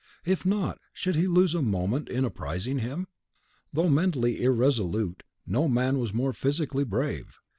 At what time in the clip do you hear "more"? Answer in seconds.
6.11-6.33